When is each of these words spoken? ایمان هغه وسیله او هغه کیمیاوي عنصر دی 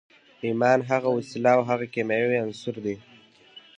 ایمان 0.45 0.79
هغه 0.89 1.09
وسیله 1.17 1.49
او 1.57 1.61
هغه 1.69 1.85
کیمیاوي 1.93 2.37
عنصر 2.45 2.75
دی 2.85 2.95